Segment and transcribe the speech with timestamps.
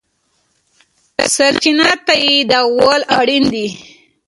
[1.35, 3.67] سرچینه تاییدول اړین دي.